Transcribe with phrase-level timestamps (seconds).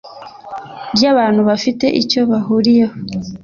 [0.95, 2.95] Ry abantu bafite icyo bahuriyeho